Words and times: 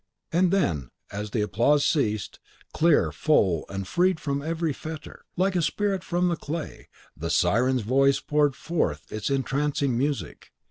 And 0.31 0.49
then 0.49 0.89
as 1.11 1.29
the 1.29 1.43
applause 1.43 1.85
ceased, 1.85 2.39
clear, 2.73 3.11
full, 3.11 3.65
and 3.69 3.87
freed 3.87 4.19
from 4.19 4.41
every 4.41 4.73
fetter, 4.73 5.25
like 5.37 5.55
a 5.55 5.61
spirit 5.61 6.03
from 6.03 6.27
the 6.27 6.35
clay, 6.35 6.89
the 7.15 7.29
Siren's 7.29 7.83
voice 7.83 8.19
poured 8.19 8.55
forth 8.55 9.11
its 9.11 9.29
entrancing 9.29 9.95
music. 9.95 10.49